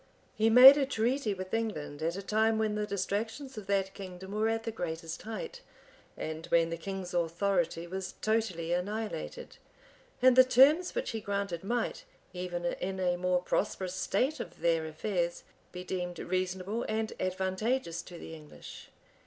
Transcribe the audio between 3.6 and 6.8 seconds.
that kingdom were at the greatest height, and when the